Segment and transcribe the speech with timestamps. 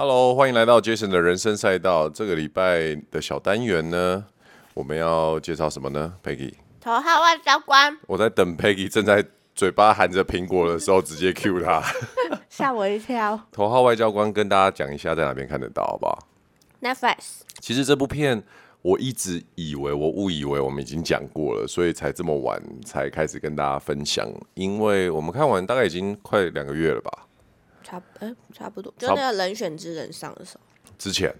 [0.00, 2.08] Hello，欢迎来到 Jason 的人生赛道。
[2.08, 4.24] 这个礼拜的小单元呢，
[4.72, 7.94] 我们要介绍什么呢？Peggy，头号外交官。
[8.06, 9.22] 我在等 Peggy 正在
[9.54, 11.82] 嘴巴含着苹果的时候，直接 cue 他，
[12.48, 13.38] 吓我一跳。
[13.52, 16.18] 头号外交官跟大家讲一下，在哪边看得到，好不好
[16.80, 17.42] ？Netflix。
[17.58, 18.42] 其实这部片
[18.80, 24.26] 我一直以为，我误以为我们已经讲过了，所以才这么晚才开始跟大家分享。
[24.54, 27.26] 因为我们看完大概已经快两个月了吧。
[27.90, 30.60] 差哎，差不多，就那个人选之人上的时候，
[30.96, 31.34] 之前，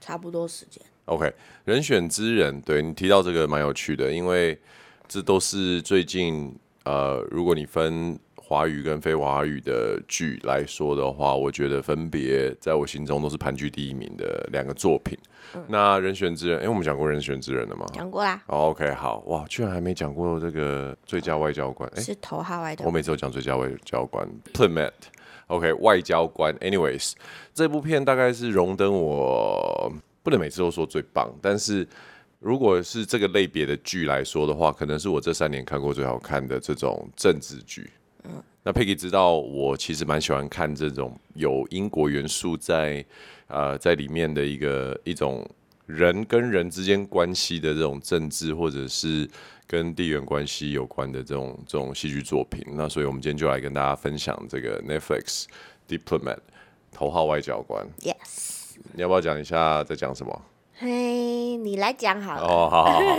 [0.00, 0.82] 差不多时间。
[1.04, 1.30] OK，
[1.66, 4.58] 人选之人，对，你提到这个蛮有趣的，因为
[5.06, 15.18] 这都是最近呃，如果你分华语跟非华语的剧来说的话，我觉得分别在我心中都是盘踞第一名的两个作品。
[15.54, 17.84] 嗯、那人选之人，哎，我们讲过人选之人了吗？
[17.92, 18.42] 讲过啦。
[18.46, 22.86] Oh, OK，好哇，居然还没讲过这个最佳外交官，是头号外交官。
[22.86, 24.92] 我每次都讲最佳外交官，Diplomat。
[25.48, 26.52] OK，外交官。
[26.58, 27.12] Anyways，
[27.54, 31.86] 这部片大概是荣登我不能每次都说最棒，但是
[32.40, 37.88] 如果是这个类别的剧来说的话，可能是我这三年看过最好看的这种政治剧。
[38.24, 43.04] 嗯，那 Peggy 知道我其实蛮喜欢看这种有英国元素在
[43.46, 45.48] 呃在里面的一个一种
[45.86, 49.28] 人跟人之间关系的这种政治，或者是。
[49.68, 55.46] 跟地缘关系有关的这种这种戏剧作品，那所以我们今天就来跟大家分享这个 Netflix
[55.88, 56.38] Diplomat
[56.92, 57.84] 头号外交官。
[57.98, 60.42] Yes，你要不要讲一下在讲什么？
[60.74, 62.42] 嘿，hey, 你来讲好了。
[62.42, 63.16] 哦，oh, 好好好。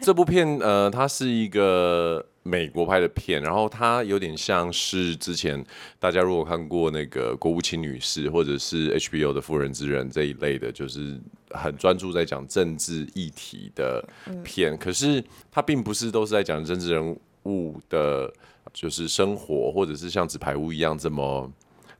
[0.00, 2.24] 这部片呃，它是一个。
[2.44, 5.64] 美国拍的片，然后它有点像是之前
[6.00, 11.20] 大家如果看过那个《国务卿女士》或者是 HBO 的《妇人之仁》这一类的，就是
[11.50, 14.04] 很专注在讲政治议题的
[14.42, 14.76] 片。
[14.76, 18.32] 可是它并不是都是在讲政治人物的，
[18.72, 21.48] 就是生活，或者是像纸牌屋一样这么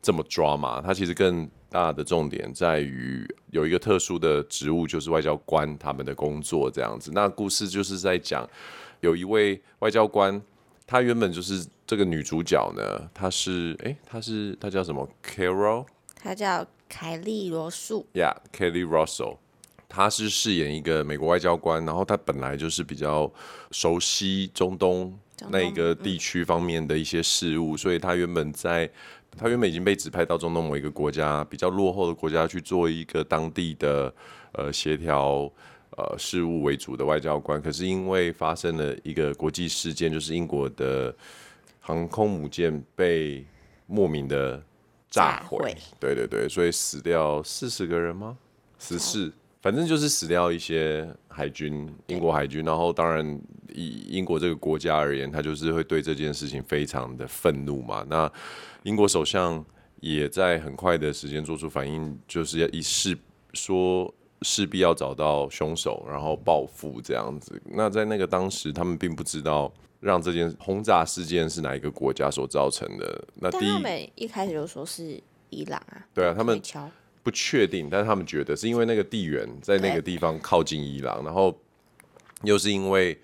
[0.02, 0.80] 这么抓嘛。
[0.80, 7.12] 它其实更大的重点在于有一个特殊的职务，就是外交官他们的工作这样子。
[7.14, 8.44] 那故事就是在讲。
[9.02, 10.40] 有一位外交官，
[10.86, 13.10] 她原本就是这个女主角呢。
[13.12, 18.06] 她是哎，她是她叫什么？Carol，她叫凯莉罗素。
[18.14, 19.38] Yeah，Kelly Russell，
[19.88, 23.28] 她是饰演一个美国外交官，然后她本来就是比较
[23.72, 28.88] 熟悉中东那一个地区方面的一些事务，所以她原本在
[29.36, 34.14] 她原本已经被指派到中东某一个国家比较落后的国家去做一个当地的
[34.52, 35.50] 呃协调。
[35.98, 41.14] 呃，事务为主的外交官，可是因为发生了一个国际事件，就是英国的
[41.80, 43.44] 航空母舰被
[43.86, 44.62] 莫名的
[45.10, 48.38] 炸毁，对对对，所以死掉四十个人吗？
[48.78, 52.64] 十四，反正就是死掉一些海军，英国海军。
[52.64, 53.38] 然后当然
[53.74, 58.02] 以英国这个国家而言，他就是会对这件事情非常的愤怒嘛。
[58.08, 58.32] 那
[58.84, 59.62] 英国首相
[60.00, 63.14] 也在很快的时间做出反应，就是要以示
[63.52, 64.10] 说。
[64.42, 67.60] 势必要找到凶手，然后报复这样子。
[67.64, 73.24] 那在那个当时，他们并不知道让这件轰炸事件是哪一个国家所造成的。
[73.34, 75.20] 那第一，他们一开始就说是
[75.50, 76.06] 伊朗啊。
[76.12, 76.60] 对啊，他们
[77.22, 81.56] 不确定，但是他们觉得是因为那个地缘在那个地方靠近伊朗，然后
[82.42, 83.16] 又是因为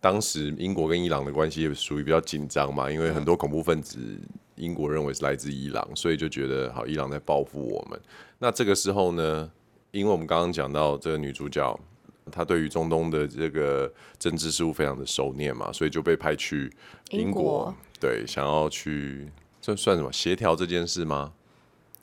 [0.00, 3.98] 当时英国跟伊朗的关系也属于比较紧张嘛，因为很多恐怖分子
[4.56, 8.00] 英国认为是来自伊朗，所以就觉得好，伊朗在报复我们。
[8.38, 9.50] 那这个时候呢？
[9.94, 11.78] 因为我们刚刚讲到这个女主角，
[12.32, 16.68] 她对于中东的这个政治事务非常的熟稔嘛，所以就被派去
[17.10, 21.32] 英国，英国对，想要去这算什么协调这件事吗？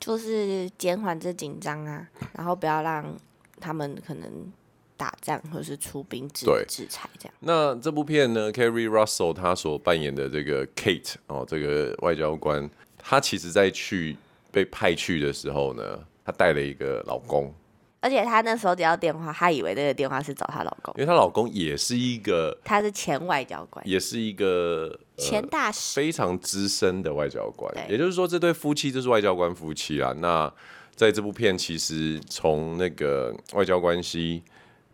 [0.00, 3.14] 就是减缓这紧张啊，然后不要让
[3.60, 4.50] 他们可能
[4.96, 7.34] 打仗或者是出兵制制裁这样。
[7.40, 14.16] 那这部片呢 carry Russell 她所扮演的这个 Kate 哦，这个外交官，她其实在去
[14.50, 17.52] 被派去的时候呢，她带了一个老公。
[18.02, 27.72] 而且她那时候接到电话，她以为那个电话是找她老公，因为她老公也是一个，他是前外交官，也是一个、呃、前大使，非常资深的外交官。
[27.74, 30.12] 对也就是说，这对夫妻就是外交官夫妻啊。
[30.18, 30.52] 那
[30.96, 34.42] 在这部片，其实从那个外交关系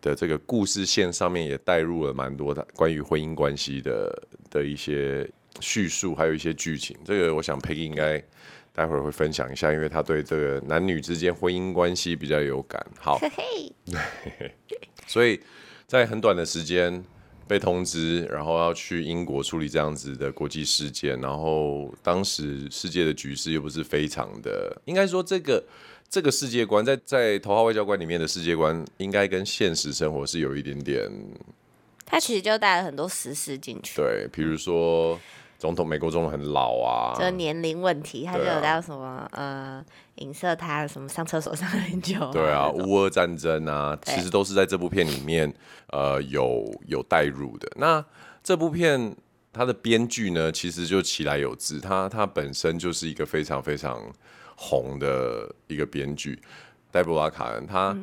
[0.01, 5.27] 的这个故事线上面，也带入了蛮多的关于婚姻关系的的一些
[5.59, 6.95] 叙述，还有一些剧情。
[7.03, 8.23] 这个我想 Peggy 应该。
[8.73, 12.85] 待会儿会分享一下，因为他对这个男女之间婚姻关系比较有感。
[12.97, 13.19] 好，
[15.05, 15.39] 所以
[15.85, 17.03] 在很短的时间
[17.47, 21.19] 被通知，然后要去英国处理这样子的国际事件。
[21.19, 25.63] 然后当时世界的局势又不是非常的，应该说这个
[26.09, 31.11] 这个世界观在在头号外交官里面的世界观，应该跟现实生活是有一点点。
[32.05, 33.95] 他其实就带了很多实事进去。
[33.95, 35.19] 对，比如说。
[35.59, 39.85] 总统，美国总统很老啊，这年龄问题，他就有在什么、啊、呃
[40.15, 45.53] 影射他什么上厕所上很久、啊，对啊， 乌俄战争啊，其实都是在这部片里面
[45.87, 47.69] 呃有有带入的。
[47.75, 48.03] 那
[48.41, 49.13] 这部片
[49.51, 54.01] 它的编剧呢，其实就其来有自，他他本身就是一个非常非常
[54.55, 56.41] 红的一个编剧，
[56.89, 57.93] 戴博拉卡恩，他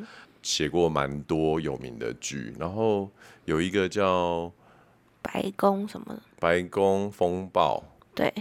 [0.43, 3.09] 写过蛮多有名的剧，然后
[3.45, 4.51] 有一个叫。
[5.27, 6.21] 白宫什么的？
[6.39, 7.83] 白宫风暴。
[8.15, 8.33] 对，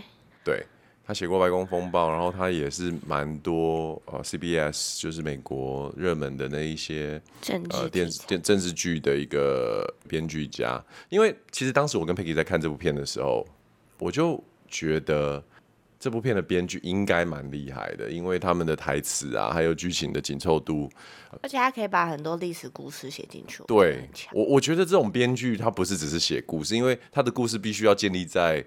[0.44, 0.64] 对
[1.04, 10.82] 他写过《白宫风暴》，然后他也是蛮多呃 CBS 就是美国热门的那一些政治呃电视电政治剧的一个编剧家。
[11.08, 13.46] 因为其实当时我跟 Peggy 在看这部片的时候，
[13.98, 15.42] 我就觉得。
[15.98, 20.90] 这部片的编剧应该蛮厉害的，因为他们的台词啊，还有剧情的紧凑度，
[21.42, 23.62] 而且他可以把很多历史故事写进去。
[23.66, 28.64] 对，我我觉得这种编剧他不是只是写故事，因为他的故事必须要建立在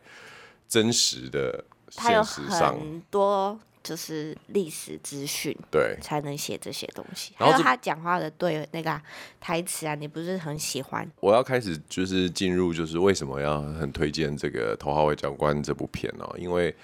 [0.67, 7.33] 真实的现实上，很多就是历史资讯，对，才能写这些东西。
[7.37, 9.01] 还有他讲话的对那个、啊、
[9.39, 11.09] 台词啊，你不是很喜欢？
[11.21, 16.37] 我要开始就是进入，就是为什么要很推荐这个《头号外交官》这部片呢、喔？
[16.37, 16.75] 因为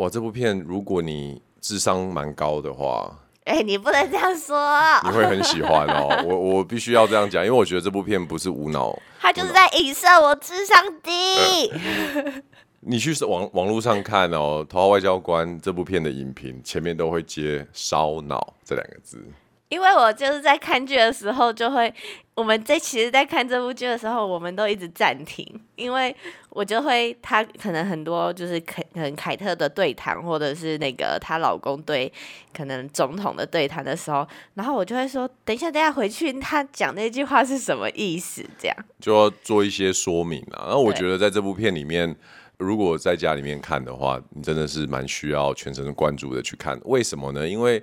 [0.00, 3.14] 哇，这部片如果你智商蛮高的话，
[3.44, 4.58] 哎、欸，你不能这样说，
[5.04, 6.24] 你会很喜欢哦。
[6.26, 11.68] 我我必须要这样讲，因为我觉得这部片不是无脑，他就是在影射我智商低。
[11.68, 12.32] 呃、
[12.80, 19.22] 你去网网络上看哦，《头号外交官》这部片的影评前面都会接“烧脑”这两个字。
[19.70, 21.92] 因为我就是在看剧的时候，就会
[22.34, 25.46] 我们在其实，在看这部剧的时候，我们都一直暂停，
[25.76, 26.14] 因为
[26.48, 32.12] 我就会他可能很多就是凯可能凯特的对谈，或者是那个她老公对
[32.52, 38.44] 可能总统的对谈的时候，然后我就会说，等一下，等下回去，他讲那句话是什么意思？
[38.58, 40.66] 这样就要做一些说明啊。
[40.66, 42.12] 然后我觉得在这部片里面，
[42.58, 46.76] 如果在家里面看的话，你真的是蛮需要全神贯注的去看。
[46.86, 47.48] 为什么呢？
[47.48, 47.80] 因为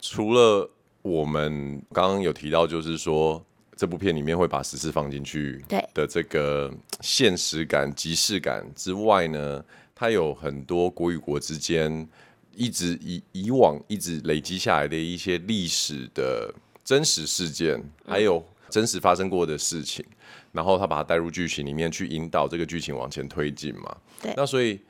[0.00, 0.68] 除了
[1.02, 3.42] 我们刚刚有提到，就是说
[3.76, 5.64] 这部片里面会把时事放进去
[5.94, 9.64] 的这个现实感、即视感之外呢，
[9.94, 12.06] 它有很多国与国之间
[12.54, 16.52] 一直以以往一直累积下来的一些历史的
[16.84, 20.04] 真实事件，还有真实发生过的事情，
[20.50, 23.96] 然后他把它带入剧情里面去引导这个剧情往前推进嘛。
[24.20, 24.80] 对，那所以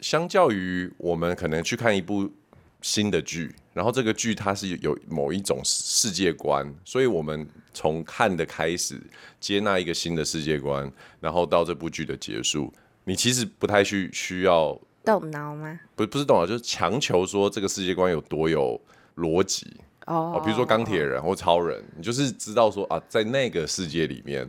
[0.00, 2.30] 相较于我们可能去看一部。
[2.82, 9.00] 新的剧，然后这个剧它是有某一种世界观，所以我们从看的开始
[9.40, 10.90] 接纳一个新的世界观，
[11.20, 12.72] 然后到这部剧的结束，
[13.04, 15.80] 你其实不太需需要动脑吗？
[15.94, 18.80] 不，不是动脑，就是强求说这个世界观有多有
[19.16, 19.66] 逻辑
[20.06, 20.40] 哦。
[20.44, 24.48] 比如说钢铁人或超人，你就是知道说啊，在那个世界里面。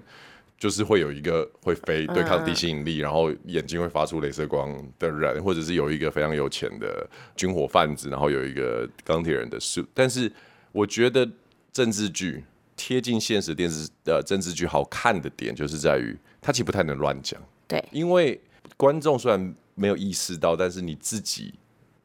[0.57, 9.86] 就是会有一个会飞对抗地心引力，然后眼睛会发出镭射光的人，或者是有一个非常有钱的军火贩子，然后有一个钢铁人的 suit。
[9.94, 10.31] 但是
[10.71, 11.30] 我觉得
[11.71, 12.44] 政治剧
[12.75, 17.39] 贴近现实电视的政治剧好看的点，就是在于它其实不太能乱讲。
[17.68, 18.42] 对，因为
[18.75, 21.54] 观众虽然没有意识到，但是你自己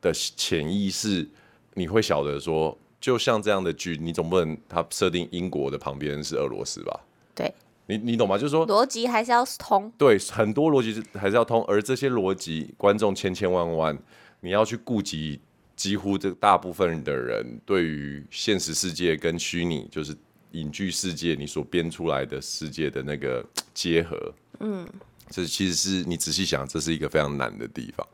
[0.03, 1.27] 的潜意识
[1.73, 7.01] 你会晓得说，就像这样的剧，你总不能它设定英国的旁边是俄罗斯吧？
[7.35, 7.51] 对。
[7.87, 8.39] 你你懂吗？
[8.39, 13.99] 就是说逻辑还是要通，对，很多逻辑还是要通，而这些逻辑，观众千千万万，
[14.41, 15.41] 你要去顾及
[15.75, 20.17] 几乎这大部分的人对于现实世界跟虚拟，就是
[20.53, 24.87] 影剧世界你所编出来的世界的那个 结合，嗯，
[25.29, 28.07] 这其实是你仔细想，这是一个非常难的地方。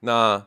[0.00, 0.44] 那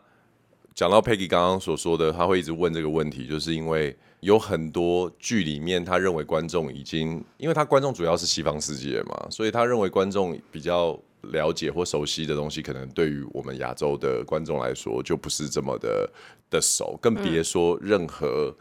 [0.75, 3.97] 讲到 Peggy 刚刚所说的，他会一直问这个问题，就是因为。
[4.21, 10.97] 有很多剧里面，他认为观众已经，因为他观众主要是西方世界嘛，所以他认为观众比较
[11.33, 16.09] 了解或熟悉的东西，可能对于我们亚洲的观众来说就不是这么的
[16.49, 18.55] 的熟，更别说任何、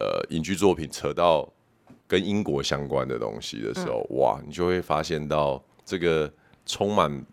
[0.00, 1.48] 嗯、呃影剧作品扯到
[2.08, 6.28] 跟英国相关的东西的时候，嗯、哇，你就会发现到这个
[6.64, 7.24] 充满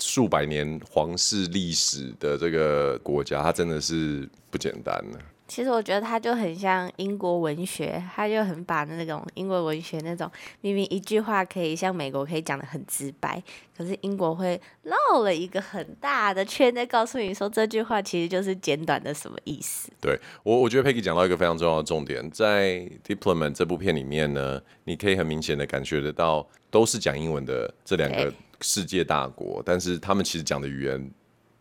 [0.00, 5.20] 数百年皇室历史的这个国家，它真的是不简单的。
[5.50, 10.30] 其实我觉得他就很像英国文学，他就很把那种英国文学那种
[10.60, 13.42] 明明一句话可以像美国可以讲的很直白，
[13.76, 19.90] 可是英国会绕了一个很大的圈在告诉你说这句话其实就是简短的什么意思。
[20.00, 31.10] 对，我，我觉得 Peggy 讲到一个非常重要的重点，在《Diplomat》这部片里面呢，你可以很明显的感觉得到，都是讲英文的这两个世界大国，但是他们其实讲的语言，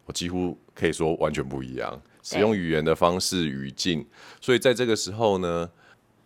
[0.06, 2.00] 我几乎可以说完全不一样。
[2.22, 4.06] 使用语言的方式、语境，
[4.42, 5.70] 所以在这个时候呢，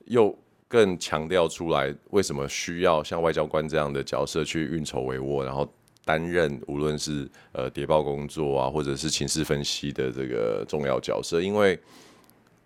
[0.05, 5.71] 又更强调出来为什么需要像外交官这样的角色去运筹帷幄，然后
[6.03, 11.79] 担任无论是呃谍报工作啊，或者是情势分析的这个重要角色，因为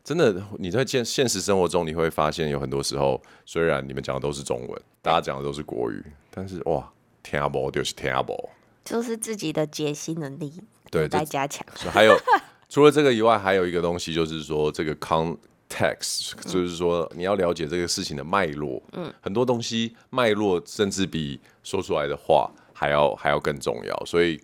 [0.03, 6.89] 真的你在现现实生活中，你会发现有很多时候，虽然你们讲的都是中文，大家讲的都是国语，但是哇，
[7.21, 8.49] 听不就是听不，
[8.85, 11.67] 就是自己的解析能力对在加强。
[11.91, 12.17] 还有
[12.69, 22.51] 除了这个以外，还有一个东西就是说这个 context，就是说你要了解这个事情的脉络，嗯，很多东西脉络甚至比说出来的话。
[22.79, 24.39] 还要还要更重要，所以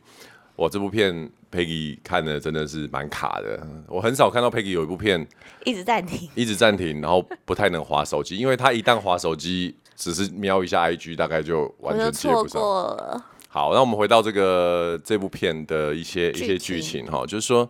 [0.55, 1.13] 我这部片
[1.51, 3.61] Peggy 看的真的是蛮卡的。
[3.87, 5.23] 我很少看到 Peggy 有一部片
[5.65, 12.59] 一直暂停，一直暂停，然后不太能滑手机，因为他一旦滑手机，只是瞄一下 IG，大概就完全接不上。
[13.47, 17.69] 好，那我们回到这个这部片的一些一些剧情哈，就是说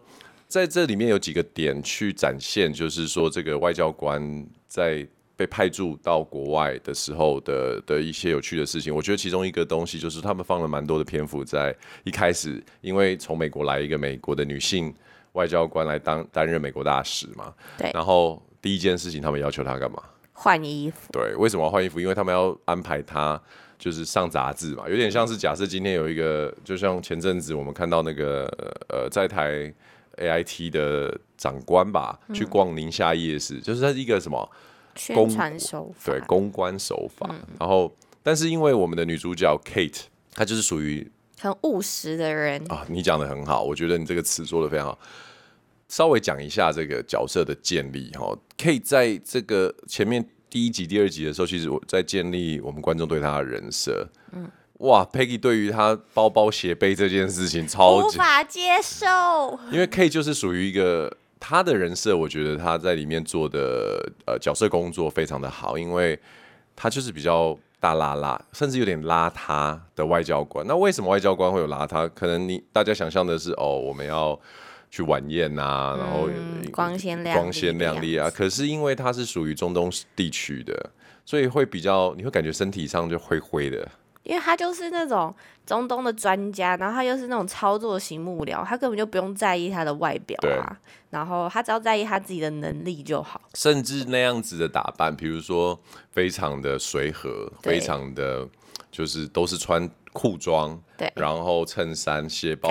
[0.53, 5.07] 在这里面有几个点去展现，就是说这个外交官在。
[5.35, 14.93] 被派驻到国外的时候的的一些有趣的事情，我觉得其中一个东西就是他们放了蛮多的篇幅在一开始，因为从美国来一个美国的女性
[15.31, 20.03] 外交官来当担任美国大使嘛，对，然后第一件事情他们要求她干嘛？
[20.33, 21.11] 换衣服。
[21.11, 21.99] 对，为什么要换衣服？
[21.99, 23.41] 因为他们要安排她
[23.79, 28.45] 就是上杂志嘛，有点像是假设今天有一个，就像前阵子我们看到那个
[28.87, 29.73] 呃在台
[30.17, 34.49] AIT 的长官吧，去逛宁夏夜市，嗯、就是它是一个什么？
[34.95, 37.91] 宣传手法，对，公关手法，嗯，然后，
[38.21, 40.01] 但是因为我们的女主角 Kate，
[40.33, 42.85] 她就是属于很务实的人啊。
[42.87, 44.99] 你讲的很好，我觉得你这个词做的非常好。
[45.89, 54.07] 稍微讲一下这个角色的建立哈，Kate 在这个前面第一集、第二集的时候，其实我在建立我们观众对她的人设。
[54.31, 54.47] 嗯，
[54.79, 61.17] 哇，Peggy 对于他包包斜背这件事情超级无法接受， 因为 Kate 就是属于一个。
[61.45, 66.17] 他的人设，我觉得他在里面做的呃角色工作非常的好，因为
[66.73, 70.65] 他就是比较大拉拉，甚至有点邋遢的外交官。
[70.65, 72.09] 那为什么外交官会有邋遢？
[72.15, 74.39] 可能你大家想象的是哦，我们要
[74.89, 76.29] 去晚宴啊，然后
[76.71, 78.29] 光鲜亮光鲜亮丽啊。
[78.29, 80.91] 可是因为他是属于中东地区的，
[81.25, 83.85] 所以会比较你会感觉身体上就灰灰的。
[84.23, 85.33] 因为他就是那种
[85.65, 93.41] 中东的专家，然后他又是那种操作型幕僚，他根本就不用在意他的外表啊，然后他只要在意他自己的能力就好。
[93.53, 95.79] 甚至那样子的打扮，比如说
[96.11, 98.47] 非常的随和，非常的
[98.91, 102.69] 就是都是穿裤装，对，然后衬衫、鞋包，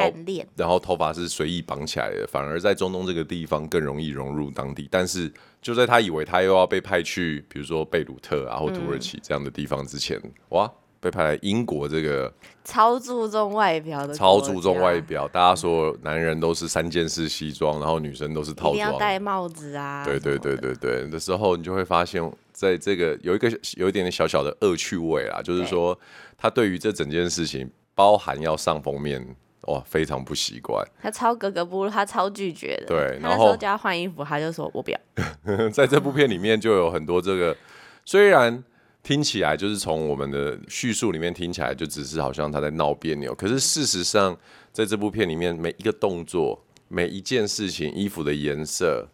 [0.57, 4.89] 然后头发是随意绑起来的，反而在中东这个地方更容易融入当地。
[4.91, 10.73] 但是就在他以为他又要被派去，比如说贝鲁特啊或土耳其这样的地方之前，嗯、哇！
[11.03, 12.33] 被派来英国这个
[12.63, 20.05] 超注重外表的，超注重外表，大家说男人都是三件式西装，然后女生都是套装，一定要戴帽子啊。
[20.05, 25.99] 对对对对对，的时候你就会发现，在这个有一个有一点点小小的恶趣味啦，就是说
[26.39, 30.87] 他对于这整件事情，包含要上封面，哇，非常不习惯。
[31.03, 32.87] 他超格格不入，他超拒绝的。
[32.87, 35.01] 对，然后叫他换衣服，他就说我不要。
[35.75, 37.57] 在这部片里面就有很多这个，
[38.05, 38.63] 虽然。
[39.03, 44.37] 听起来就是从我们的叙述里面听起来就只是好像他在闹别扭，可是事实上
[44.73, 49.09] 在这部片里面每一个动作、每一件事情、衣服的颜色，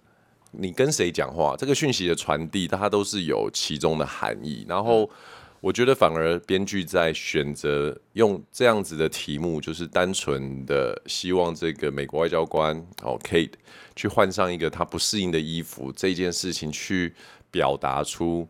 [0.50, 4.66] 你跟谁讲话，这个讯息的传递，它都是有其中的含义。
[4.68, 5.08] 然后
[5.62, 13.54] 我觉得反而编剧在选择用这样子的题目，就是单纯的希望这个美国外交官哦 Kate
[13.96, 17.14] 去换上一个他不适应的衣服这件事情，去
[17.50, 18.46] 表达出。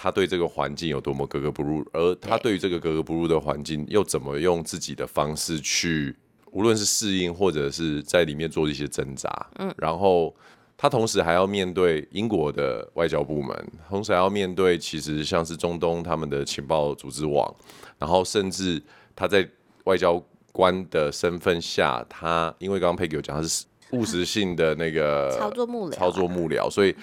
[0.00, 6.14] 他对这个环境有多么格格不入，而他对于这个格格不入的环境又怎么用自己的方式去，
[6.52, 10.32] 无论是适应或者是在里面做一些挣扎，嗯，然后
[10.76, 17.52] 他同时还要面对英国的外交部门，同时还要面对其实像是中东他们的情报组织网，
[17.98, 18.80] 然后甚至
[19.16, 19.44] 他在
[19.82, 26.94] 外交官的身份下，他因为刚刚 Peggy 有讲他是务实性的那个操作幕僚，操作幕僚，所以。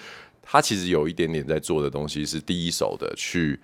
[0.48, 3.58] 他其实有一点点在做的东西是第一手的，去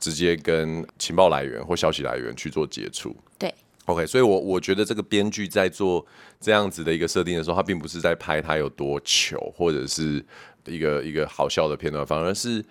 [0.00, 3.14] 直接跟情报来源或消息来源去做接触。
[3.38, 3.54] 对
[3.84, 6.04] ，OK，所以我我觉得这个编剧在做
[6.40, 10.24] 这样子的一个设定的时候，他并不是在拍他有多糗，或者是
[10.64, 12.64] 一个一个好笑的片段，反而是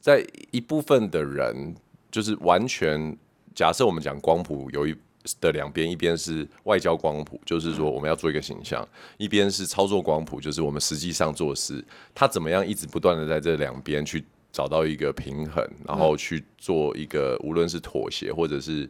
[0.00, 1.74] 在一部分的人
[2.10, 3.16] 就是完全
[3.54, 4.94] 假设我们讲光谱有一。
[5.40, 8.82] 的两边，一边是外交光谱，就是说我们要做一个形象；
[9.16, 11.84] 一边是操作光谱，就是我们实际上做事。
[12.14, 18.88] 他怎么样一直不断的在这两边去找到一个平衡，然后去做一个无论是妥协，或者是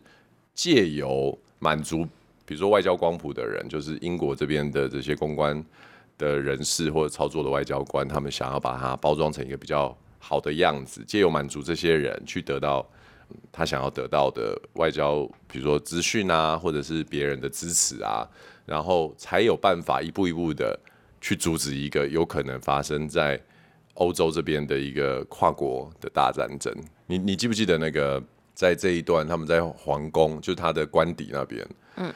[0.55, 2.05] 借由满足，
[2.45, 5.65] 比如说外交光谱的人，就是英国这边的这些公关
[6.17, 12.89] 的人士或者操作的外交官，他们想要把它包装成一个比较好的样子，借由满足这些人去得到。
[13.51, 18.29] 他想要得到的外交，比如说资讯啊，或者是别人的支持啊，
[18.67, 20.79] 然后才有办法一步一步的
[21.21, 23.41] 去阻止一个有可能发生在
[23.95, 26.73] 欧洲这边的一个跨国的大战争。
[27.07, 28.23] 你你记不记得那个
[28.55, 31.67] 在这一段他们在皇宫，就他的官邸那边，
[31.97, 32.13] 嗯。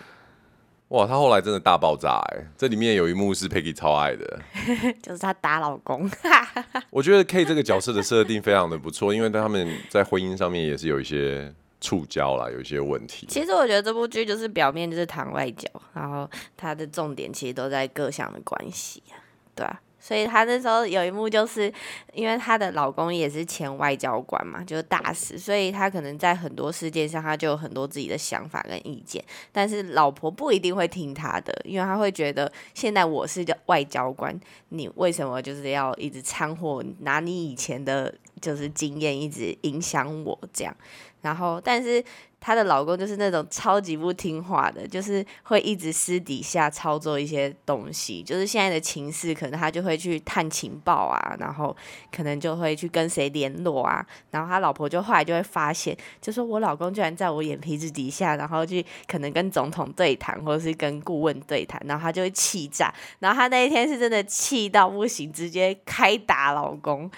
[0.92, 2.46] 哇，他后来真的大爆炸哎！
[2.54, 4.40] 这里面有一幕是 Peggy 超爱的，
[5.02, 6.11] 就是她打老公。
[6.90, 13.26] 我觉得 K 这个角色的设定非常的不错，因为他们在婚姻上面也是有一些触礁啦，有一些问题。
[13.26, 19.16] 其实我觉得这部剧就是表面就是谈外交，然后它的重点其实都在各项的关系啊，
[19.54, 19.80] 对啊。
[20.04, 21.73] 所以她那时候有一幕，就是
[22.12, 29.25] 因为她的老公也是前外交官嘛，就是大使，所以她可能在很多事件上，她就有很多自己的想法跟意见。
[29.52, 34.37] 但是老婆不一定会听她的，因为她会觉得现在我是外交官，
[34.71, 40.76] 你为什么就是要一直掺和，拿你以前的就是经验一直影响我这样？
[41.21, 42.04] 然后，但是。
[42.42, 51.75] 她的老公就是那种超级不听话的，就是会一直私底下操作一些东西，就是现在的情势，可能他就会去探情报啊，然后
[52.11, 67.08] 可能就会去跟谁联络啊，然后他老婆就后来就会发现，就说我老公居然在我眼皮子底下，然后去可能跟总统对谈，或者是跟顾问对谈，然后他就会气炸，然后他那一天是真的气到不行，直接开打老公。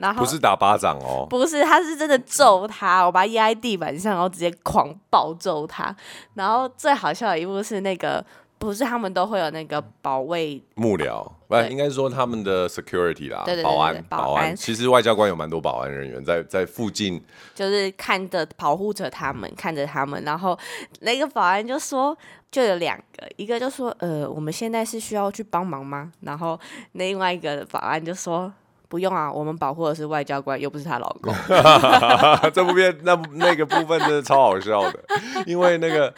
[0.00, 5.94] 然后不是打巴掌哦，不是，他是真的揍他，我把他压在地板上，然后直接狂暴揍他。
[6.34, 8.24] 然后最好笑的一幕是那个，
[8.56, 14.56] 不是他们都会有那个保卫幕僚，不，应该是说他们的 security 啦，保安，保安。
[14.56, 17.22] 其实外交官有蛮多保安人员在在附近，
[17.54, 20.22] 就是看着保护着他们，看着他们。
[20.24, 20.58] 然后
[21.00, 22.16] 那个保安就说，
[22.50, 26.10] 就有两个，一个就说，呃，我们现在是需要去帮忙吗？
[26.20, 26.58] 然后
[26.92, 28.50] 另外一个保安就说。
[28.90, 31.32] 不用啊，我们保护的是外交官，又不是她老公。
[32.52, 35.00] 这部片那那个部分真的超好笑的，
[35.46, 36.12] 因为那个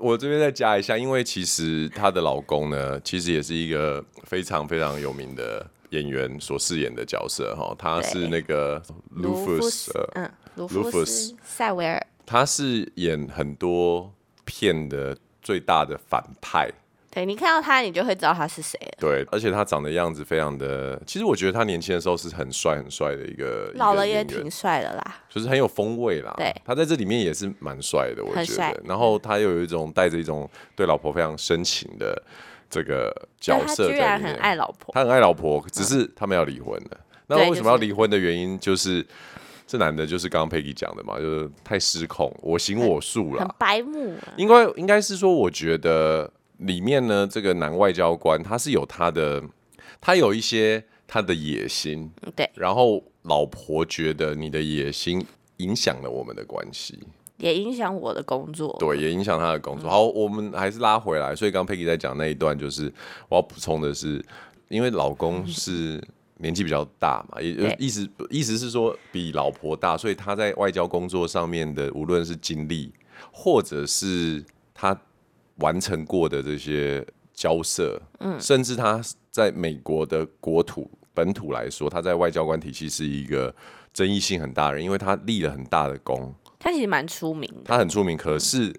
[0.00, 8.80] 我这边再加一下，因为其实她的老公呢，其实也是一个非常非常有名的演员所饰演的角色哈，他是那个
[9.10, 14.08] 卢夫斯，嗯，卢夫斯塞维尔，他是演很多
[14.44, 16.70] 片的最大的反派。
[17.14, 18.80] 对，你看到他，你就会知道他是谁。
[18.98, 26.32] 对，而且他长的样子非常的，其实我觉得他年轻的时候是很帅很帅的一个，老了也挺帅的啦，就是很有风味啦。
[26.38, 28.80] 对，他在这里面也是蛮帅的，我觉得。
[28.86, 32.20] 然后他又有一种带着一种对老婆非常深情的
[32.70, 36.90] 这个角色，他居然很爱老婆，他很爱老婆，只是他们要离婚了。
[36.92, 39.06] 嗯、那为什么要离婚的原因，就是
[39.66, 44.14] 这男的，就是刚刚 Peggy 讲的嘛，就是太失控，我行我素了，很白目。
[44.38, 46.32] 应该应该是说，我觉得。
[46.62, 49.42] 里面呢，这个男外交官他是有他的，
[50.00, 52.48] 他有一些他的野心，对。
[52.54, 55.24] 然后老婆觉得你的野心
[55.58, 56.98] 影响了我们的关系，
[57.38, 59.88] 也影响我的工作，对，也影响他的工作。
[59.90, 61.34] 好，我们还是拉回来。
[61.34, 62.92] 所以刚刚 Peggy 在讲那一段，就是
[63.28, 64.24] 我要补充的是，
[64.68, 66.02] 因为老公是
[66.38, 72.92] 年纪比较大嘛，也就意思意思是说比老婆大，所以他在外交工作上面的无论是经历，
[73.32, 74.96] 或者是他。
[75.56, 83.54] 完成过的这些交涉，嗯，甚至他在美国的国土本土来说，他在外交官体系是一个
[83.92, 86.34] 争议性很大的人，因为他立了很大的功。
[86.58, 88.16] 他其实蛮出名的，他很出名。
[88.16, 88.74] 可是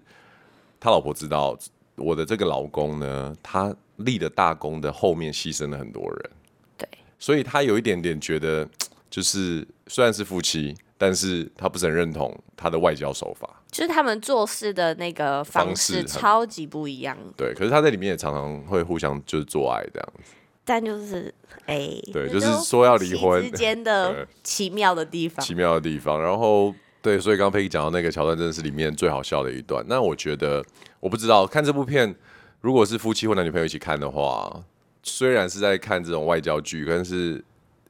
[0.79, 1.57] 他老婆知道，
[1.95, 6.31] 我的这个老公呢，他立了大功的后面牺牲了很多人，
[6.77, 6.87] 对，
[7.19, 8.67] 所以他有一点点觉得，
[9.09, 10.75] 就是虽然是夫妻。
[10.95, 17.17] 但是他不是很认同他的外交手法，就是他们做事的那个方式超级不一样。
[17.35, 20.31] 对，可是他在里面也常常会互相就是做爱这样子。
[20.63, 21.33] 但就是
[21.65, 26.21] 哎，欸、对，就是说要离婚之间的 奇妙的地方，奇妙的地方。
[26.21, 29.83] 然后对，所以刚刚佩奇讲到那个桥段，真的是里面最好笑的一段。
[29.89, 30.63] 那我觉得，
[30.99, 32.15] 我不知道看这部片，
[32.61, 34.63] 如果是夫妻或男女朋友一起看的话，
[35.01, 37.43] 虽然是在看这种外交剧，但是。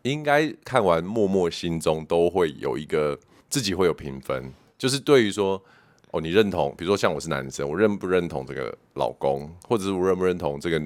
[0.05, 3.17] 应该看完，默默心中都会有一个
[3.47, 4.51] 自己会有评分，
[4.83, 5.63] 就是对于说，
[6.11, 10.81] 哦，你认同，比如说像我是男生，我认不认同这个老公，或者是我认不认同这个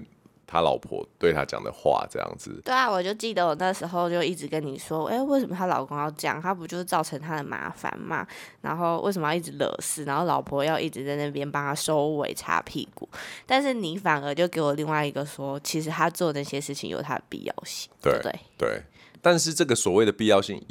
[0.45, 2.61] 他老婆对他讲的话，这样子。
[2.63, 6.39] 对啊，我就记得我那时候就一直跟你说，哎，为什么她老公要这样？
[6.39, 8.23] 他不就是造成他的麻烦嘛？
[8.61, 10.03] 然后为什么要一直惹事？
[10.03, 13.09] 然后老婆要一直在那边帮他收尾、擦屁股？
[13.47, 18.39] 但是你反而就给我另外一个说，其实他做那些事情有他的必要性，对不对？
[18.59, 18.83] 对。
[19.23, 20.63] 但是这个所谓的必要性，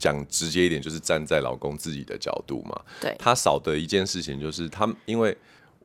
[0.00, 2.80] 讲直接一点，就是站在老公自己的角度嘛。
[3.00, 5.36] 对，他少的一件事情就是他，因为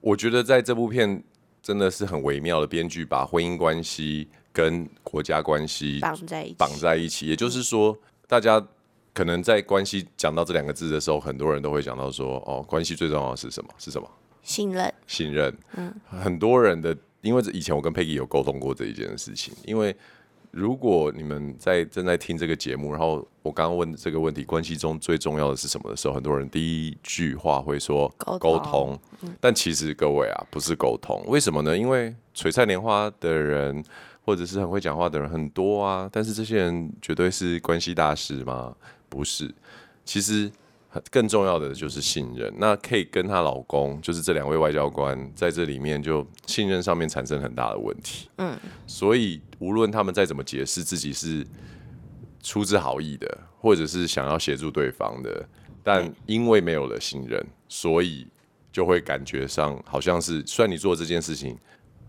[0.02, 1.22] 我觉得在这部片
[1.62, 7.28] 真的是很微妙的编剧，把婚姻关系跟国家关系绑在一起，绑在一起。
[7.28, 7.96] 也就是说，
[8.28, 8.66] 大家
[9.14, 13.70] 可能在关系讲到这两个字的时候，很多人都会讲到说，哦，关系最重要的是什么？
[13.78, 14.10] 是什么？
[14.44, 14.94] 信任。
[15.08, 15.56] 信任。
[15.76, 19.54] 嗯，很多人的，因为以前我跟 Peggy 有沟通过这一件事情。
[19.66, 19.96] 因为
[20.56, 28.08] 如果你们在正在听这个节目，然后我刚刚问这个问题，关系中最重要的是什么的时候，很多人第一句话会说
[28.40, 28.98] 沟通。
[29.42, 31.22] 但其实各位啊，不是沟通。
[31.28, 31.78] 为什么呢？
[31.78, 33.84] 因为璀璨莲花的人。
[34.28, 38.76] 或者是很会讲话的人很多啊，但是这些人绝对是关系大师吗？
[39.08, 39.54] 不是，
[40.04, 40.52] 其实
[41.12, 42.54] 更重要的就是信任。
[42.58, 48.30] 那 Kate 跟她老公，就是这两位外交官，在这里面就信任上面产生很大的问题。
[48.38, 51.46] 嗯，所以无论他们再怎么解释自己是
[52.42, 55.48] 出自好意的，或者是想要协助对方的，
[55.84, 58.28] 但因为没有了信任，所以
[58.72, 61.58] 就会感觉上好像是，虽然你做这件事情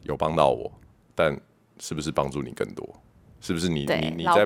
[0.02, 0.70] 有帮到我，
[1.14, 1.38] 但
[1.78, 2.88] 是不是帮助你更多？
[3.46, 4.44] 是不是你你你在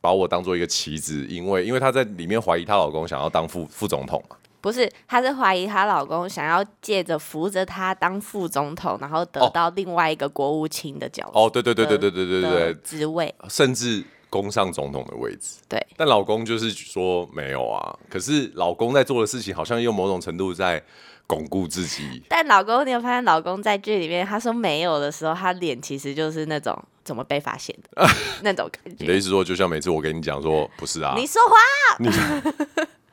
[0.00, 1.26] 把我当做一个棋子？
[1.26, 4.36] 因为因为她在里面怀疑她老公想要当副副总统嘛？
[4.60, 11.32] 不是，她是怀疑她老公想要借着扶着她当副总统，然后得到另外一个国务卿的角色。
[11.34, 15.58] 哦，对对对对对对对对，职位甚至攻上总统的位置。
[15.68, 17.98] 对，但老公就是说没有啊。
[18.08, 20.82] 可是老公在做的事情，好像又某种程度在。
[21.26, 28.04] 巩固自己，但老公，你有发现老公在剧里面他说没有的时候，他脸其实就是那种怎么被发现的
[28.42, 29.04] 那种感觉。
[29.04, 32.10] 你的意思说，就像每次我跟你讲说不是啊，你说话，你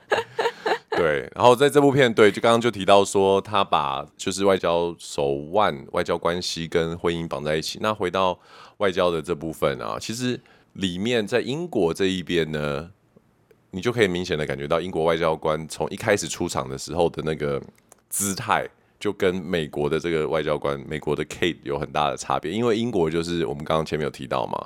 [0.97, 1.30] 对。
[1.36, 7.77] 然后在这部片，对，就刚刚就提到说，他把就是外交手腕、外交关系跟婚姻绑在一起。
[7.84, 8.39] 那回到
[8.77, 10.41] 外交的这部分啊，其实
[10.77, 12.89] 里面在英国这一边呢，
[13.69, 17.61] 你就可以明显的感觉到英国外交官从一开始出场的时候的那个。
[18.09, 18.65] 姿态
[18.97, 24.65] 就跟美国的这个外交官，美国的 Kate 有很大的差别，因为英国就是我们刚刚前面有提到嘛，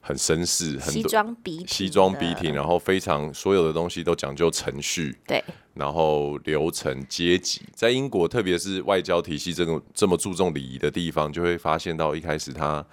[0.00, 5.42] 很绅士，很西装笔挺，西装笔挺，然后非常所有的东西都讲究程序，对，
[5.74, 12.84] 然后流程、阶级，在英国特别是外交体系这种这么注重礼仪的地方，就会发现到一开始他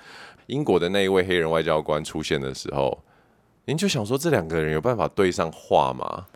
[0.50, 3.02] 英国的那一位黑人外交官出现的时候，
[3.66, 6.28] 您就想说这两个人有办法对上话吗？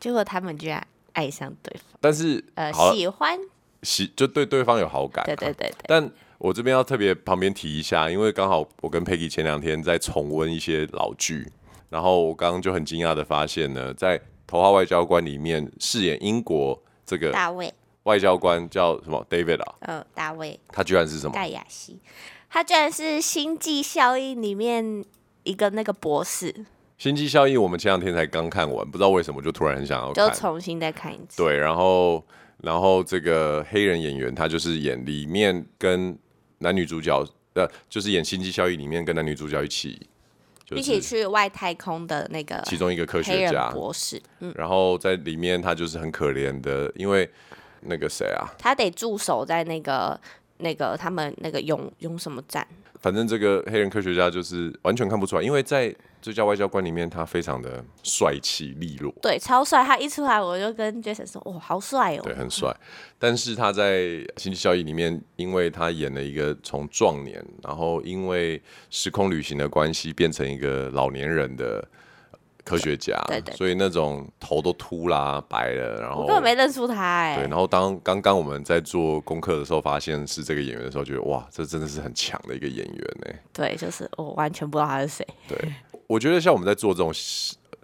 [0.00, 0.84] 结果他们居然。
[1.14, 3.36] 爱上对方，但是呃，喜欢
[3.82, 5.74] 喜就对对方有好感，对对对，对。
[5.88, 11.50] 但我这边要特别旁边提一下，因为刚好我跟 Peggy 前两天在重温一些老剧，
[11.88, 19.74] 然后我刚刚就很惊讶的发现呢，在《头号外交官》里面饰演英国这个大卫外交官叫什么 David 啊？
[19.80, 21.32] 呃，大卫，他居然是什么？
[21.32, 21.98] 盖亚西，
[22.50, 25.04] 他居然是《星际效应》里面
[25.44, 26.66] 一个那个博士。
[26.96, 31.36] 星际效应，我们前两天才刚看完，不知道为什么就突然很想要看，就重新再看一次。
[31.36, 32.24] 对，然后，
[32.62, 36.18] 然后这个黑人演员他就是演里面跟
[36.58, 40.08] 男女主角，呃，就是演星际效应里面跟男女主角一起，
[40.70, 44.20] 一起去外太空的那个其中一个科学家博士。
[44.40, 47.30] 嗯，然后在里面他就是很可怜的，因为
[47.82, 50.20] 那个谁啊，他得驻守在那个
[50.58, 52.66] 那个他们那个永永什么站。
[53.00, 59.84] 反正这个黑人科学家就是完全看不出来，因为在最佳外交官里面，他非常的帅气利落，对，超帅。
[59.84, 62.76] 他一出来，我就跟 Jason 说：“哇，好帅哦！”对，很帅。
[63.16, 64.00] 但是他在
[64.36, 71.86] 《星际效益》里面，因为他演了一个从壮年，然后因为时空旅行的关系，变成一个老年人的。
[72.68, 77.36] 科学家，对对，对，所以那种头都秃啦、白了，然后我根本没认出他哎。
[77.36, 83.34] 对，然后当刚刚我们在做功课的时候，发现是这个演员的时候，觉得哇，这真的是很强的一个演员呢。
[83.52, 85.26] 对，就是我完全不知道他是谁。
[85.48, 85.56] 对，
[86.06, 87.12] 我觉得像我们在做这种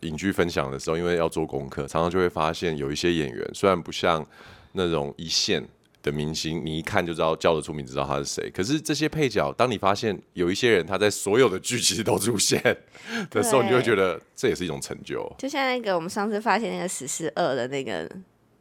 [0.03, 4.25] 影剧分享的时候，因为要做功课，常常就会发现有一些演员虽然不像
[4.73, 5.67] 那种一线。
[6.05, 8.51] 的明星，你一看就知道叫得出名，知道他是谁。
[8.51, 12.61] 可是这些配角，当你发现有一些人他在所有的剧其实都出现
[13.31, 15.27] 的时候，你就会觉得这也是一种成就。
[15.39, 18.07] 就像那个我们上次发现那个死侍二的那个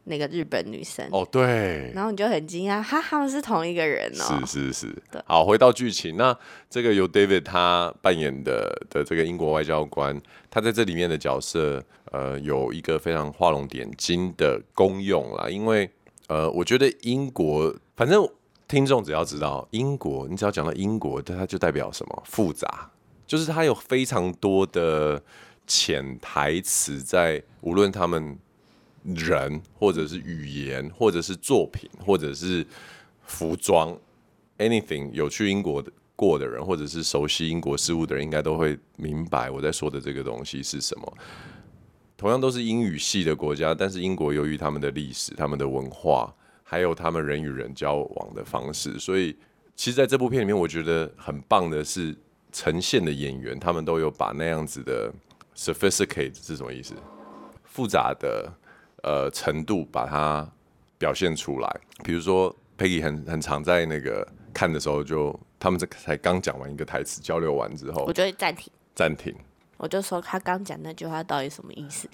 [0.04, 4.40] 那个日本女生哦，对，然后你就很惊讶，哈，他们是同一个人哦。
[4.46, 6.34] 是是是，好，回到剧情，那
[6.70, 10.18] 这个由 David 他扮演的的这个英国外交官，
[10.50, 15.90] 他在这里面的角色，呃，有一个非常画龙点睛的功用啦，因为。
[16.28, 18.26] 呃，我觉得英国，反正
[18.66, 22.22] 听众只要知道英国，你只要讲到英国，它就代表什么？
[22.26, 22.90] 复杂，
[23.26, 25.22] 就是它有非常多的
[25.66, 28.38] 潜台词在，无论他们
[29.02, 32.66] 人，或者是语言，或者是作品，或者是
[33.26, 33.94] 服装
[34.58, 41.18] ，anything 有去英国的过的人，或者是熟悉英国事务的人，应该都会明白我在说的这个东西是什么。
[42.16, 49.36] 同样都是英语系的国家，但是英国由于他们的历史、他们的文化，还有他们人与人交往的方式，所以
[49.74, 52.16] 其实在这部片里面，我觉得很棒的是，
[52.52, 55.12] 呈现的演员他们都有把那样子的
[55.56, 56.94] sophisticated 是什么意思？
[57.64, 58.52] 复杂的
[59.02, 60.48] 呃程度把它
[60.96, 61.80] 表现出来。
[62.04, 69.34] 比如说，Peggy 很很常在那个看的时候就，就他们这才刚讲完一个台词，交流完之后，我就会暂停，暂停，
[69.84, 72.08] 我就说他刚讲那句话到底什么意思？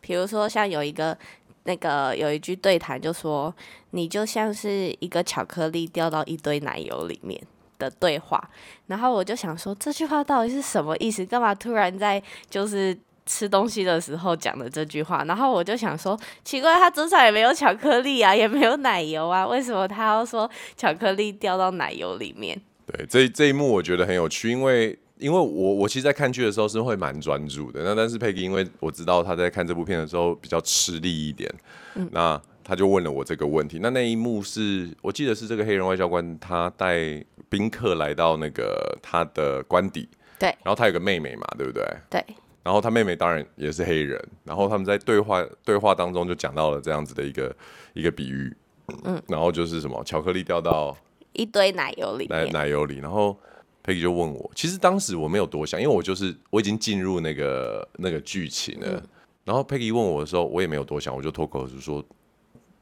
[0.00, 1.16] 比如说像有一个
[1.62, 3.54] 那个有一句对谈，就说
[3.90, 7.40] 你就像是一个巧克力掉到一堆奶油里面
[7.78, 8.50] 的对话，
[8.88, 11.24] 然后我就想说这句话到底是什么意思？
[11.24, 15.22] 干嘛突然在就是吃东西的时候讲的这句话？
[15.22, 22.60] 然后我就想说奇怪，他桌上也没有巧克力啊，也没有奶油啊，为什么他要说巧克力掉到奶油里面？
[22.84, 27.82] 对，这这一幕我觉得很有趣，因为因为我我其实，在看剧的时候是会蛮专注的。
[27.82, 31.50] 那但是 Peggy，因为我知道他在看这部片的时候比较吃力一点，
[31.94, 32.40] 嗯、那。
[32.64, 33.80] 他就问了我这个问题。
[33.82, 36.96] 那那一幕是我记得是这个黑人外交官，他带
[37.48, 40.08] 宾客来到那个他的官邸，
[40.38, 40.48] 对。
[40.62, 41.84] 然后他有个妹妹嘛，对不对？
[42.08, 42.24] 对。
[42.62, 44.16] 然后他妹妹当然也是黑人。
[44.44, 47.52] 然后他们在对话对话当中就讲到了这样子的一个
[47.94, 48.56] 一个比喻，
[49.02, 49.20] 嗯。
[49.26, 50.96] 然后就是什么巧克力掉到
[51.32, 52.98] 一堆奶油里，奶奶油里。
[52.98, 53.36] 然后
[53.84, 58.86] Peggy 就问我，其实当时我没有多想，因为我就是我已经进入那个那个剧情了。
[58.90, 59.02] 嗯、
[59.44, 62.04] 然后 Peggy 问我的时候，我也没有多想，我就脱口就说。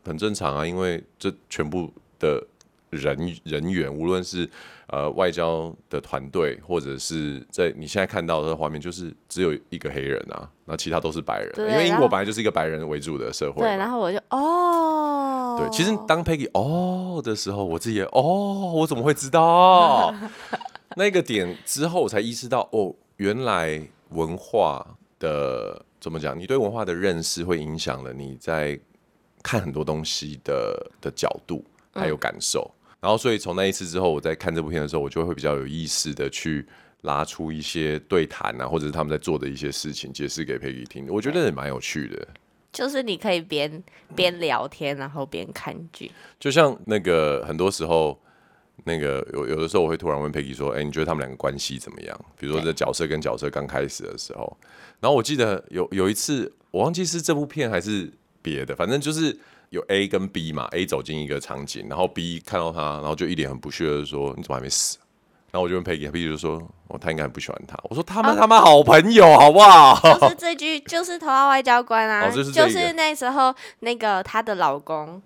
[0.02, 2.42] 很正常啊，因为这全部的
[2.88, 4.48] 人人员，无论是
[4.86, 11.52] 呃外交的团队，或者是在你现在看到的画面，就是只有一个黑人啊，那其他都是白人。
[11.70, 13.60] 因为英国本来就是一个白人为主的社会。
[13.60, 20.14] 对，然后我就哦，对，其实当 Peggy 哦的时候，我自己也哦，我怎么会知道？
[21.00, 24.86] 那个点之后，我才意识到哦，原来文化
[25.18, 26.38] 的怎么讲？
[26.38, 28.78] 你对文化的认识会影响了你在。
[29.42, 36.66] 看很多东西的的角度还有感受，嗯、然后所以从那一次之后，我在看这部片的时候，我就会比较有意识的去
[37.04, 41.06] 拉出一些对谈啊，或者是他们在做的一些事情，解释给 Peggy 听。
[41.08, 42.28] 我觉得也蛮有趣的，
[42.70, 43.82] 就是你可以边
[44.14, 46.12] 边聊天，然后边看剧。
[46.38, 48.20] 就像那个很多时候，
[48.84, 54.56] 那个有有的时候我会突然问 Peggy 说：“哎、欸，你觉得他们两个关系怎么样？”比如说这角色跟角色刚开始的时候，
[55.00, 58.12] 然后我记得有有一次，我忘记是这部片还是。
[58.42, 59.38] 别的，反正就是
[59.68, 64.96] 有 A 跟 B 嘛，A 走进一个场景，然后 B 看到他，然后就一脸很不屑的说：“你怎么还没死？”
[65.52, 66.56] 然后我就问 Peggy，Peggy 就说
[66.88, 75.20] ：“哦，他应该很不喜欢他。”我说：“他们他妈好朋友，好不好？”就是这句，就是头号外交官啊，哦就是，就是那时候那个她的老公。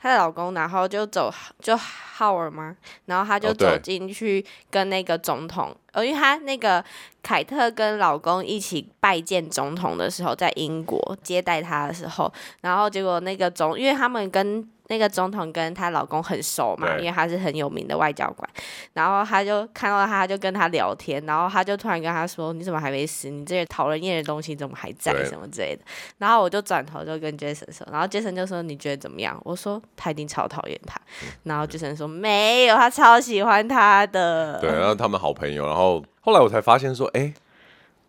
[0.00, 6.84] 她的老公，然后就走，就浩尔嘛，然后她就走进去跟那个总统，哦，因为她那个
[7.22, 14.68] 凯特跟老公一起拜见总统的时候，在英国接待他的时候，然后结果那个总，因为他们跟。
[14.88, 18.48] 那个总统跟她老公很熟嘛，因为他是很有名的外交官，
[18.94, 23.28] 然后他就看到他，就跟他聊天，然后他就突然跟他说：“你怎么还没死？
[23.28, 25.12] 你这些讨人厌的东西怎么还在？
[25.26, 25.82] 什么之类的。”
[26.18, 30.98] 然后我就转头就跟 Jason 说，然后 Jason 就说：“你觉得怎么样？”我说：“他一定超讨厌他。”
[31.44, 35.66] 然后 Jason 说：“没有，他超喜欢他的。”对，然后他们好朋友。
[35.66, 37.34] 然后后来我才发现说：“哎，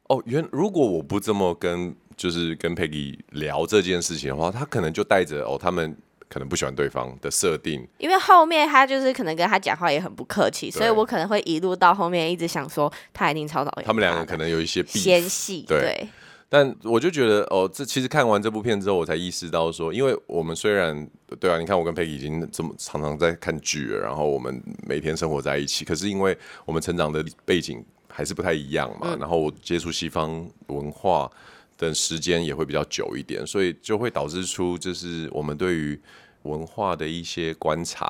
[0.07, 5.97] 哦，原如果我不这么跟就是跟 Peggy 聊这件事情的话，他可能就带着哦他们。”
[6.29, 13.87] 可能不喜欢对方的设定，因为后面他就是可能跟他讲话也很不客气，所以我可能会一路到后面一直想说他一定超讨厌他。
[13.87, 16.07] 他们两个可能有一些偏细，对，对。
[16.47, 21.07] 但我就觉得哦，这其实看完这部片之后，我才意识到说，因为我们虽然
[21.39, 31.27] 对啊，你看我跟佩奇已经这么常常在看剧了，然后我们每天生活在一起，可是因为我们成长的背景还是不太一样嘛，嗯、然后我接触西方文化。
[31.79, 35.99] 的时间也会比较久一点，所以就会导致出就是我们对于
[36.43, 38.07] 文化的一些观察，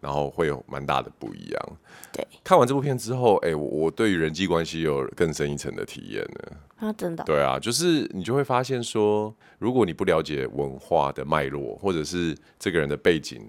[0.00, 1.68] 然后会有蛮大的不一样。
[2.12, 6.56] 对，看完这部片之后，哎、欸，我我对于人际关系有更深一层的体验呢。
[6.78, 7.22] 啊，真的？
[7.22, 13.48] 对啊，就是你就会发现说，如果你不了解文化的脉络，或者是这个人的背景，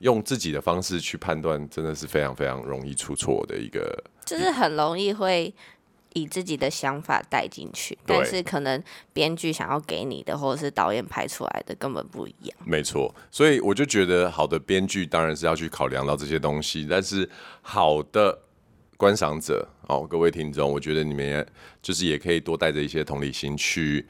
[0.00, 5.54] 用自己的方式去判断，真的是非常非常容易出错的一个，就是很容易会。
[6.16, 12.56] 以自己的想法带进去，但是可能编剧想要给你的，或者是导演拍出来的根本不一样。
[12.64, 17.28] 没错，所以我就觉得好的编剧当然是要去考量到这些东西，但是
[17.60, 18.38] 好的
[18.96, 21.46] 观赏者哦，各位听众，我觉得你们也
[21.82, 24.06] 就是也可以多带着一些同理心去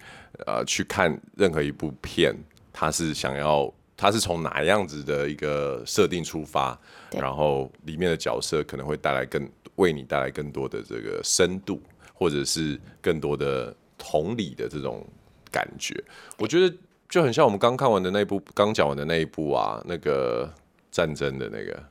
[0.47, 2.33] 呃去看任何一部片，
[2.73, 6.79] 他是想要他是从哪样子的一个设定出发，
[7.11, 11.83] 然后里面的角色可能会带来更为你带来更多的这个深度。
[12.19, 15.07] 或者是更多的同理的这种
[15.53, 15.95] 感觉，
[16.39, 16.75] 我觉得
[17.09, 20.53] 就很像我们刚看完的那一部，刚讲完的那一部啊，那个
[20.91, 21.83] 战争的那个，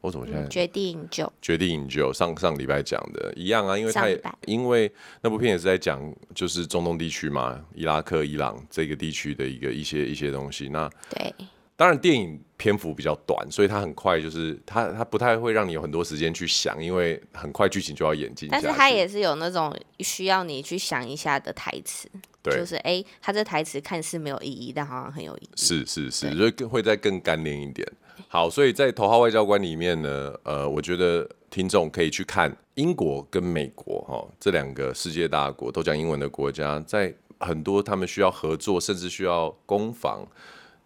[0.00, 1.32] 我怎么现在、嗯、绝地营救？
[1.40, 10.68] 绝地营救上上礼拜讲的一样啊，因为他也因为那部片也是在讲就是中东地区嘛，伊拉克、伊朗这个地区的一个一些一些东西。
[10.68, 11.34] 那对，
[11.76, 18.48] 当然电影篇幅比较短，所以它很快就是它它不太会让你有很多时间去想，因为很快剧情就要演进。
[18.50, 22.08] 但是它也是有那种需要你去想一下的台词，
[22.42, 25.50] 对，就是哎，它这台词看似没有意义，但好像很有意义。
[25.54, 27.86] 是是是，就更会再更干练一点。
[28.28, 40.26] 好，所以在头号外交官里面呢，呃，我觉得听众可以去看英国跟美国哈、哦、这两个世界大国都讲英文的国家，在很多他们需要合作，甚至需要攻防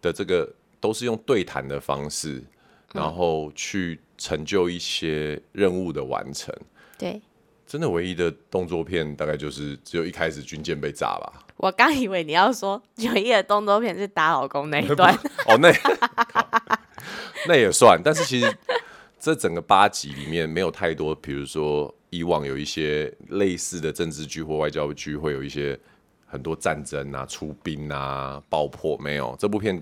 [0.01, 2.43] 的这个，都是用对谈的方式，
[2.91, 6.53] 然后去成就一些任务的完成。
[6.97, 7.21] 对，
[7.65, 11.45] 真的唯一的动作片大概就是只有一开始军舰被炸吧。
[11.55, 12.81] 我刚以为你要说
[13.13, 15.13] 唯一的动作片是打老公那一 段。
[15.47, 15.71] 哦，那。
[17.47, 18.55] 那也算，但是其实
[19.19, 25.77] 这整个八集里面没有太多，比如说以往有一些类似的政治剧或外交剧，会有一些
[26.27, 29.35] 很多战争啊、出兵啊、爆破，没有。
[29.39, 29.81] 这部片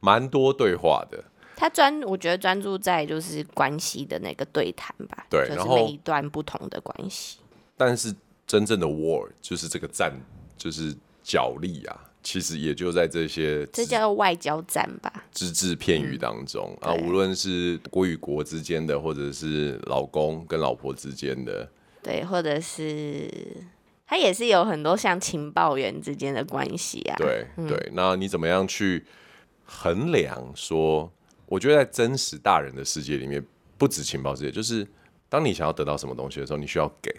[0.00, 1.22] 蛮多对话的。
[1.56, 7.38] 他专，我觉得专注在就是关系的那个对谈吧，对，就是每一段不同的关系。
[7.76, 8.14] 但是
[8.46, 10.12] 真正的 war 就是这个战，
[10.56, 12.00] 就是角力啊。
[12.22, 21.70] 其实也就在这些，这叫外交战吧，只字片语当中、嗯、啊，无论是国与国之间的，或者是老公跟老婆之间的，
[22.02, 23.30] 对，或者是
[24.08, 27.14] 他也是有很多像情报员之间的关系啊。
[27.16, 29.04] 对、嗯、对，那你怎么样去
[29.66, 31.12] 衡量说？
[31.46, 33.44] 我觉得在真实大人的世界里面，
[33.76, 34.86] 不止情报世界，就是
[35.28, 37.10] 当你想要得到什么东西的时候，你需要给。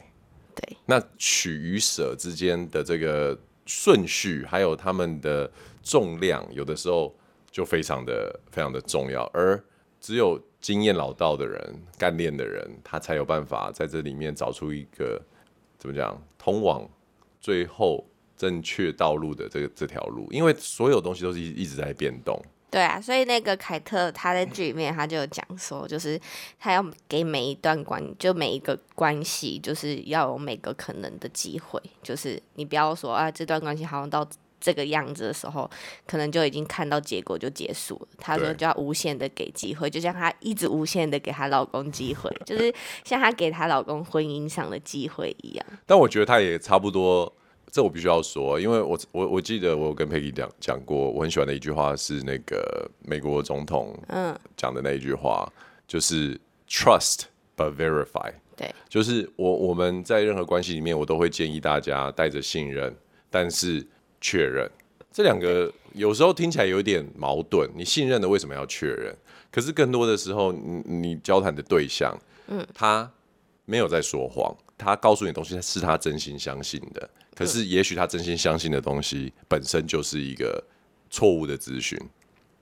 [0.56, 3.38] 对，那取与舍之间的这个。
[3.70, 5.52] 顺序还有他们的
[5.84, 7.14] 重量，有的时候
[7.52, 9.62] 就非常的非常的重要，而
[10.00, 11.62] 只有经验老道的人、
[11.98, 15.22] 干练的人，他才有办法在这里面找出一个
[15.78, 16.90] 怎么讲，通往
[17.42, 22.40] 最后正确道路的这个这条路，因为所有东西都是一一直在变动。
[22.70, 26.20] 对啊，所以那个凯特他在剧里面他就讲说，就是
[26.60, 34.28] 他要给每一段关，就每一个关系，就是要有每个可能的机会，就是你不要说啊，这段关系好像到
[34.60, 35.68] 这个样子的时候，
[36.06, 38.08] 可能就已经看到结果就结束了。
[38.18, 42.72] 他说就要无限的给机会，就像她一直无限的给她老公机会，就是
[43.06, 45.66] 像她给她老公婚姻上的机会一样。
[45.86, 47.34] 但我觉得她也差不多。
[47.72, 57.24] 这我必须要说，因为我我我记得我跟佩奇讲讲过，我很喜欢的一句话是那个美国总统嗯讲的那一句话，嗯、就是 trust
[57.56, 58.32] but verify。
[58.56, 62.96] 对，就是我我们在任何关系里面，我都会建议大家带着信任，
[63.30, 63.86] 但是
[64.20, 64.68] 确认。
[65.12, 69.16] 这两个有时候听起来有点矛盾，你信任的为什么要确认？
[69.52, 73.12] 可是更多的时候，你你交谈的对象，嗯，他
[73.66, 77.10] 没有在说谎，他告诉你的东西是他真心相信的。
[77.36, 80.64] 可是，也许他真心相信的东西本身就是一个
[81.10, 82.00] 错误的资讯。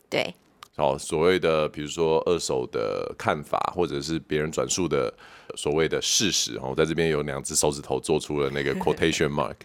[0.09, 0.33] 对，
[0.75, 5.13] 好，所谓的比如说二手的看法，或者是别人转述的
[5.55, 9.55] 所谓的事实，哦在这边有两只手指头做出了那个 quotation mark，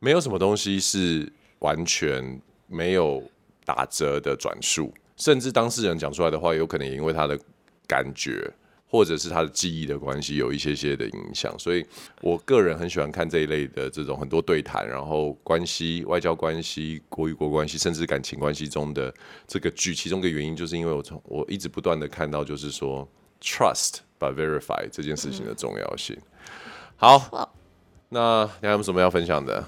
[0.00, 3.22] 没有什么东西是完全没有
[3.64, 7.38] 打折的转述，甚至当事人讲出来的话，有可能也因为他的
[7.86, 8.52] 感觉。
[8.92, 11.82] 或者是他的记忆的关系有一些些的影响，所以
[12.20, 19.12] 我个人很喜欢看这一类的这种很多对谈，然后关系、外交关系、国与国关系，甚至感情关系中的
[19.46, 19.94] 这个剧。
[19.94, 23.08] 其中一个原因就是因为我从我一直不断的看到，就是说
[23.40, 26.14] trust but verify 这件事情的重要性。
[26.96, 27.50] 好，
[28.10, 29.64] 那你还有什么要分享的？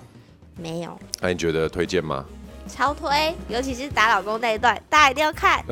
[0.59, 1.01] 没有。
[1.23, 2.27] 那你觉得推荐吗？
[2.69, 5.65] 超推，尤其是打老公那一段，大家一定要看。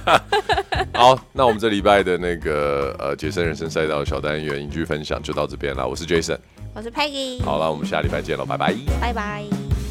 [0.94, 5.86] 好，那我们这礼拜的那个呃杰森人生赛道小单元影剧分享就到这边了。
[5.86, 6.38] 我是 Jason，
[6.74, 7.42] 我是 Peggy。
[7.42, 9.83] 好了，我们下礼拜见了，拜拜，拜拜。